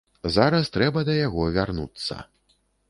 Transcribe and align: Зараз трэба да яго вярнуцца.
Зараз 0.35 0.71
трэба 0.79 1.05
да 1.11 1.19
яго 1.19 1.43
вярнуцца. 1.59 2.15